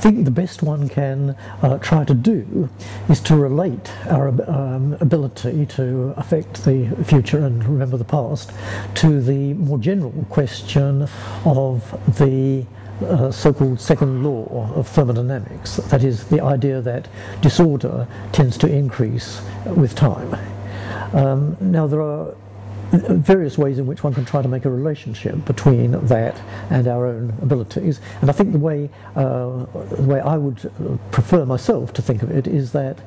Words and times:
think 0.00 0.24
the 0.24 0.30
best 0.30 0.62
one 0.62 0.88
can 0.88 1.36
uh, 1.62 1.76
try 1.78 2.04
to 2.04 2.14
do 2.14 2.70
is 3.10 3.20
to 3.20 3.36
relate 3.36 3.92
our 4.06 4.28
um, 4.50 4.96
ability 5.00 5.66
to 5.66 6.14
affect 6.16 6.64
the 6.64 6.88
future 7.04 7.44
and 7.44 7.62
remember 7.64 7.98
the 7.98 8.04
past 8.04 8.50
to 8.94 9.20
the 9.20 9.52
more 9.54 9.78
general 9.78 10.24
question 10.30 11.06
of 11.44 12.16
the 12.16 12.64
uh, 13.02 13.30
so-called 13.30 13.78
second 13.78 14.24
law 14.24 14.72
of 14.74 14.88
thermodynamics, 14.88 15.76
that 15.76 16.02
is 16.02 16.24
the 16.28 16.40
idea 16.40 16.80
that 16.80 17.06
disorder 17.42 18.06
tends 18.32 18.56
to 18.56 18.66
increase 18.66 19.42
with 19.66 19.94
time. 19.94 20.34
Um, 21.12 21.58
now 21.60 21.86
there 21.86 22.00
are 22.00 22.34
various 22.90 23.56
ways 23.56 23.78
in 23.78 23.86
which 23.86 24.02
one 24.02 24.12
can 24.14 24.24
try 24.24 24.42
to 24.42 24.48
make 24.48 24.64
a 24.64 24.70
relationship 24.70 25.44
between 25.44 25.92
that 26.06 26.40
and 26.70 26.88
our 26.88 27.06
own 27.06 27.30
abilities. 27.42 28.00
And 28.20 28.30
I 28.30 28.32
think 28.32 28.52
the 28.52 28.58
way, 28.58 28.90
uh, 29.16 29.66
the 29.96 30.02
way 30.02 30.20
I 30.20 30.36
would 30.36 30.58
prefer 31.10 31.44
myself 31.44 31.92
to 31.94 32.02
think 32.02 32.22
of 32.22 32.30
it 32.30 32.46
is 32.46 32.72
that 32.72 32.98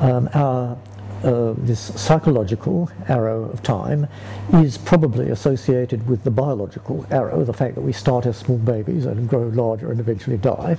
um, 0.00 0.28
our 0.34 0.76
uh, 1.24 1.54
this 1.58 1.80
psychological 2.00 2.90
arrow 3.08 3.44
of 3.50 3.62
time 3.62 4.06
is 4.54 4.78
probably 4.78 5.30
associated 5.30 6.06
with 6.08 6.24
the 6.24 6.30
biological 6.30 7.06
arrow, 7.10 7.44
the 7.44 7.52
fact 7.52 7.74
that 7.74 7.80
we 7.80 7.92
start 7.92 8.26
as 8.26 8.36
small 8.36 8.58
babies 8.58 9.06
and 9.06 9.28
grow 9.28 9.48
larger 9.48 9.90
and 9.90 10.00
eventually 10.00 10.36
die. 10.36 10.76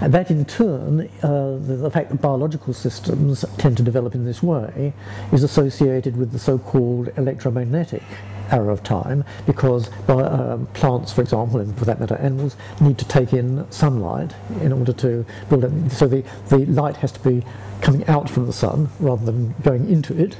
And 0.00 0.12
that 0.14 0.30
in 0.30 0.44
turn, 0.44 1.08
uh, 1.22 1.52
the, 1.66 1.76
the, 1.76 1.90
fact 1.90 2.10
that 2.10 2.20
biological 2.20 2.72
systems 2.72 3.44
tend 3.58 3.76
to 3.76 3.82
develop 3.82 4.14
in 4.14 4.24
this 4.24 4.42
way 4.42 4.92
is 5.32 5.42
associated 5.42 6.16
with 6.16 6.32
the 6.32 6.38
so-called 6.38 7.10
electromagnetic 7.16 8.02
arrow 8.50 8.72
of 8.72 8.82
time 8.82 9.24
because 9.46 9.90
um, 10.08 10.66
plants, 10.74 11.12
for 11.12 11.22
example, 11.22 11.60
and 11.60 11.76
for 11.78 11.84
that 11.84 12.00
matter 12.00 12.16
animals, 12.16 12.56
need 12.80 12.98
to 12.98 13.04
take 13.06 13.32
in 13.32 13.70
sunlight 13.70 14.32
in 14.60 14.72
order 14.72 14.92
to 14.92 15.24
build 15.48 15.64
it. 15.64 15.90
So 15.92 16.06
the, 16.06 16.24
the 16.48 16.66
light 16.66 16.96
has 16.96 17.12
to 17.12 17.20
be 17.20 17.44
coming 17.80 18.06
out 18.08 18.28
from 18.28 18.46
the 18.46 18.52
sun 18.52 18.88
rather 18.98 19.24
than 19.24 19.54
going 19.62 19.88
into 19.90 20.16
it. 20.18 20.36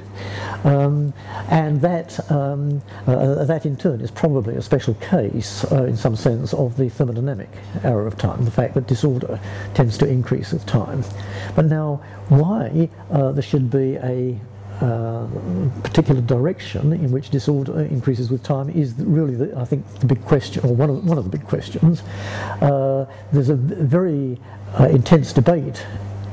Um, 0.65 1.15
and 1.49 1.81
that, 1.81 2.31
um, 2.31 2.83
uh, 3.07 3.45
that 3.45 3.65
in 3.65 3.77
turn 3.77 4.01
is 4.01 4.11
probably 4.11 4.57
a 4.57 4.63
special 4.63 4.95
case, 4.95 5.65
uh, 5.73 5.85
in 5.85 5.97
some 5.97 6.17
sense, 6.17 6.53
of 6.53 6.77
the 6.77 6.85
thermodynamic 6.85 7.49
arrow 7.83 8.07
of 8.07 8.19
time, 8.19 8.45
the 8.45 8.51
fact 8.51 8.75
that 8.75 8.87
disorder 8.87 9.41
tends 9.75 9.97
to 9.99 10.09
increase 10.09 10.53
with 10.53 10.67
time. 10.67 11.03
But 11.57 11.67
now, 11.67 12.03
why 12.29 12.89
uh, 13.11 13.33
there 13.33 13.43
should 13.43 13.71
be 13.71 13.97
a 13.97 14.39
uh, 14.81 15.27
particular 15.83 16.21
direction 16.23 16.93
in 16.93 17.11
which 17.11 17.31
disorder 17.31 17.83
increases 17.83 18.31
with 18.31 18.43
time 18.43 18.71
is 18.71 18.95
really, 18.99 19.35
the, 19.35 19.57
I 19.59 19.65
think, 19.65 19.87
the 20.01 20.07
big 20.07 20.25
question, 20.25 20.65
or 20.65 20.75
one 20.75 20.89
of, 20.89 21.05
one 21.05 21.19
of 21.19 21.25
the 21.25 21.31
big 21.31 21.47
questions. 21.47 22.03
Uh, 22.63 23.07
there's 23.33 23.51
a 23.51 23.57
very 23.57 24.41
uh, 24.79 24.85
intense 24.85 25.33
debate 25.33 25.85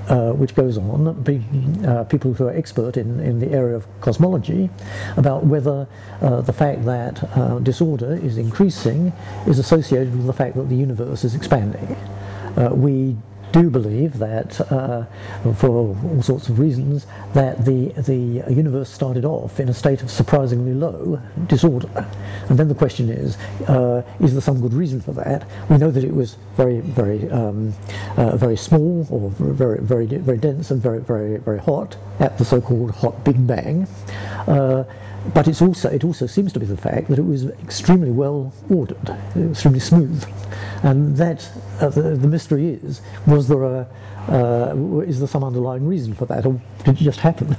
uh, 0.08 0.32
which 0.32 0.56
goes 0.56 0.78
on, 0.78 1.22
be, 1.24 1.44
uh, 1.86 2.06
people 2.06 2.34
who 2.34 2.48
are 2.48 2.52
expert 2.52 2.96
in, 2.96 3.20
in 3.20 3.40
the 3.40 3.52
area 3.52 3.76
of 3.76 3.86
cosmology, 4.00 4.70
about 5.18 5.46
whether 5.46 5.86
the 6.22 6.54
fact 6.54 6.86
that 6.86 7.64
disorder 7.64 8.16
is 8.16 8.38
increasing 8.38 9.12
is 9.46 9.60
associated 9.60 10.16
with 10.16 10.26
the 10.26 10.34
fact 10.34 10.56
that 10.56 10.70
the 10.70 10.76
universe 10.76 11.26
is 11.26 11.36
expanding. 11.36 11.98
We 12.72 13.18
do 13.52 13.70
believe 13.70 14.20
that, 14.20 14.60
uh, 14.72 15.06
for 15.56 15.70
all 15.70 16.22
sorts 16.22 16.50
of 16.50 16.60
reasons, 16.60 17.08
that 17.34 17.66
the, 17.66 17.90
the 18.02 18.44
universe 18.52 18.90
started 18.90 19.26
off 19.26 19.60
in 19.60 19.70
a 19.70 19.74
state 19.74 20.02
of 20.02 20.12
surprisingly 20.12 20.74
low 20.74 21.20
disorder. 21.48 22.06
And 22.50 22.58
then 22.58 22.68
the 22.68 22.76
question 22.76 23.10
is, 23.10 23.38
uh, 23.68 24.04
is 24.20 24.34
there 24.34 24.42
some 24.42 24.62
good 24.62 24.74
reason 24.74 25.02
for 25.02 25.14
that? 25.14 25.48
We 25.70 25.78
know 25.78 25.92
that 25.92 26.04
it 26.04 26.14
was 26.14 26.38
very, 26.56 26.80
very, 26.82 27.30
um, 27.30 27.74
uh, 28.18 28.38
very 28.38 28.58
small, 28.58 29.08
or 29.10 29.30
very, 29.32 29.80
very, 29.80 30.06
very 30.06 30.38
dense, 30.38 30.72
and 30.72 30.82
very, 30.82 31.00
very, 31.00 31.38
very 31.38 31.60
hot 31.60 31.98
at 32.20 32.38
the 32.38 32.46
so-called 32.46 32.92
hot 32.92 33.24
Big 33.24 33.46
Bang. 33.46 33.88
But 35.34 35.48
it's 35.48 35.62
also, 35.62 35.90
it 35.90 36.04
also 36.04 36.26
seems 36.26 36.54
to 36.54 36.60
be 36.60 36.66
the 36.66 36.78
fact 36.78 37.08
that 37.10 37.20
it 37.20 37.26
was 37.26 37.46
extremely 37.62 38.12
well 38.12 38.54
ordered, 38.70 39.16
extremely 39.36 39.80
smooth. 39.80 40.26
And 40.84 41.16
that, 41.18 41.50
uh, 41.80 41.90
the, 41.90 42.16
the, 42.16 42.28
mystery 42.28 42.80
is, 42.84 43.02
was 43.26 43.48
there 43.48 43.64
a, 43.64 43.88
uh, 44.30 45.02
is 45.02 45.20
there 45.20 45.28
some 45.28 45.44
underlying 45.44 45.88
reason 45.88 46.14
for 46.14 46.26
that, 46.26 46.46
or 46.46 46.62
did 46.84 47.02
it 47.02 47.04
just 47.04 47.20
happen? 47.20 47.56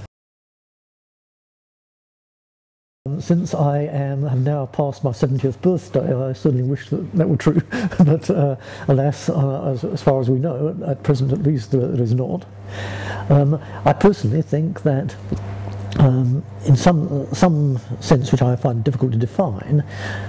Since 3.20 3.54
I 3.54 3.80
am 3.80 4.22
have 4.24 4.40
now 4.40 4.66
passed 4.66 5.02
my 5.02 5.10
70th 5.10 5.60
birthday, 5.62 6.14
I 6.14 6.32
certainly 6.34 6.62
wish 6.62 6.90
that 6.90 7.10
that 7.14 7.28
were 7.28 7.36
true, 7.36 7.60
but 8.04 8.28
uh, 8.30 8.56
alas, 8.86 9.28
uh, 9.28 9.72
as, 9.72 9.82
as, 9.82 10.02
far 10.02 10.20
as 10.20 10.28
we 10.28 10.38
know, 10.38 10.76
at 10.86 11.02
present 11.02 11.32
at 11.32 11.42
least, 11.42 11.72
there 11.72 12.00
is 12.00 12.14
not. 12.14 12.44
Um, 13.30 13.60
I 13.84 13.92
personally 13.94 14.42
think 14.42 14.82
that 14.82 15.16
um, 15.98 16.44
in 16.64 16.76
some, 16.76 17.26
some 17.34 17.78
sense 18.00 18.32
which 18.32 18.42
I 18.42 18.56
find 18.56 18.84
difficult 18.84 19.12
to 19.12 19.18
define, 19.18 19.84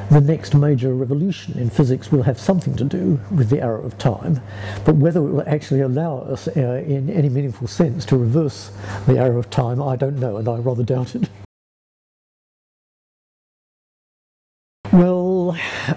the 0.10 0.22
next 0.22 0.56
major 0.56 0.94
revolution 0.94 1.58
in 1.58 1.70
physics 1.70 2.12
will 2.12 2.24
have 2.24 2.40
something 2.40 2.76
to 2.76 2.84
do 2.84 3.20
with 3.32 3.50
the 3.50 3.62
arrow 3.62 3.86
of 3.86 3.98
time, 3.98 4.42
but 4.86 4.96
whether 4.96 5.20
it 5.20 5.32
will 5.32 5.48
actually 5.48 5.82
allow 5.82 6.20
us 6.20 6.48
uh, 6.48 6.84
in 6.86 7.10
any 7.10 7.30
meaningful 7.30 7.68
sense 7.68 8.06
to 8.06 8.18
reverse 8.18 8.72
the 9.08 9.18
arrow 9.18 9.38
of 9.38 9.50
time, 9.50 9.82
I 9.82 9.96
don't 9.96 10.20
know, 10.20 10.38
and 10.38 10.48
I 10.48 10.58
rather 10.58 10.84
doubt 10.84 11.16
it. 11.16 11.30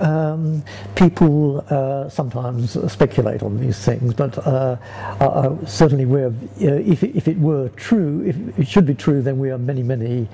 um, 0.00 0.62
people 0.94 1.64
uh, 1.70 2.08
sometimes 2.08 2.72
speculate 2.92 3.42
on 3.42 3.58
these 3.58 3.78
things, 3.78 4.14
but 4.14 4.38
uh, 4.46 4.76
uh, 5.20 5.66
certainly 5.66 6.06
we're, 6.06 6.32
if, 6.58 7.02
if 7.02 7.28
it 7.28 7.38
were 7.38 7.68
true, 7.70 8.22
if 8.26 8.58
it 8.58 8.68
should 8.68 8.86
be 8.86 8.94
true, 8.94 9.22
then 9.22 9.38
we 9.38 9.50
are 9.50 9.58
many, 9.58 9.82
many 9.82 10.28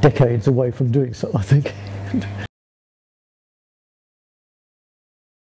decades 0.00 0.46
away 0.46 0.70
from 0.70 0.90
doing 0.90 1.14
so, 1.14 1.30
I 1.34 1.42
think. 1.42 1.72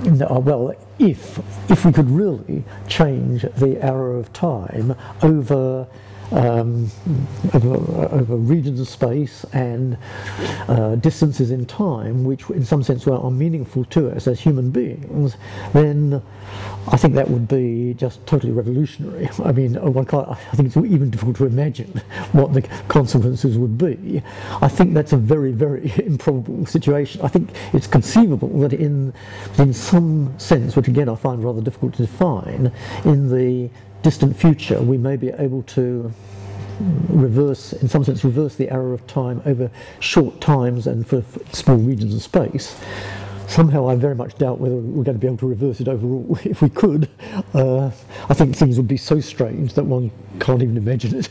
well, 0.05 0.75
if, 0.99 1.39
if 1.71 1.85
we 1.85 1.93
could 1.93 2.11
really 2.11 2.65
change 2.89 3.43
the 3.43 3.79
arrow 3.83 4.19
of 4.19 4.33
time 4.33 4.95
over 5.23 5.87
um, 6.33 6.91
over, 7.53 7.75
over, 8.15 8.37
regions 8.37 8.81
of 8.81 8.89
space 8.89 9.45
and 9.53 9.99
uh, 10.69 10.97
distances 10.97 11.51
in 11.51 11.67
time, 11.67 12.25
which 12.25 12.49
in 12.51 12.65
some 12.65 12.83
sense 12.83 13.07
are 13.07 13.31
meaningful 13.31 13.85
to 13.87 14.11
us 14.11 14.27
as 14.27 14.41
human 14.41 14.71
beings, 14.71 15.37
then 15.73 16.23
I 16.89 16.97
think 16.97 17.15
that 17.15 17.31
would 17.31 17.47
be 17.47 17.95
just 17.95 18.25
totally 18.27 18.53
revolutionary. 18.53 19.29
I 19.45 19.53
mean, 19.53 19.77
uh, 19.77 19.89
one 19.89 20.05
can't, 20.05 20.29
I 20.29 20.35
think 20.35 20.67
it's 20.67 20.77
even 20.77 21.11
difficult 21.11 21.37
to 21.37 21.47
imagine 21.47 21.89
what 22.33 22.53
the 22.53 22.63
consequences 22.89 23.57
would 23.57 23.79
be. 23.79 24.23
I 24.61 24.69
think 24.69 24.95
that's 24.95 25.13
a 25.13 25.17
very, 25.17 25.53
very 25.53 25.93
improbable 26.05 26.67
situation. 26.67 27.21
I 27.23 27.29
think 27.29 27.51
it's 27.73 27.87
conceivable 27.87 28.49
that 28.61 28.73
in, 28.73 29.13
in 29.59 29.73
some 29.73 30.35
sense, 30.39 30.75
which 30.75 30.89
again 30.89 31.09
I 31.09 31.15
find 31.15 31.45
rather 31.45 31.61
difficult 31.61 31.95
to 31.95 32.03
define, 32.03 32.73
in 33.05 33.31
the 33.31 33.71
distant 34.03 34.37
future, 34.37 34.81
we 34.81 34.99
may 34.99 35.17
be 35.17 35.29
able 35.29 35.63
to 35.63 36.13
reverse, 37.09 37.73
in 37.75 37.89
some 37.89 38.03
sense, 38.03 38.25
reverse 38.25 38.57
the 38.57 38.69
arrow 38.71 38.93
of 38.93 39.07
time 39.07 39.41
over 39.47 39.71
short 40.01 40.41
times 40.41 40.87
and 40.87 41.07
for, 41.07 41.23
small 41.53 41.77
regions 41.77 42.15
of 42.15 42.23
space. 42.23 42.77
Somehow, 43.53 43.87
I 43.87 43.97
very 43.97 44.15
much 44.15 44.39
doubt 44.39 44.61
whether 44.61 44.77
we're 44.77 45.05
going 45.05 45.15
to 45.15 45.21
be 45.21 45.27
able 45.27 45.37
to 45.37 45.47
reverse 45.47 45.79
it 45.83 45.87
overall. 45.87 46.39
If 46.45 46.63
we 46.63 46.71
could, 46.71 47.11
uh, 47.53 47.91
I 48.31 48.33
think 48.33 48.57
things 48.57 48.79
would 48.79 48.89
be 48.89 48.97
so 48.97 49.21
strange 49.21 49.75
that 49.75 49.85
one 49.85 50.11
can't 50.41 50.63
even 50.63 50.79
imagine 50.79 51.19
it. 51.19 51.29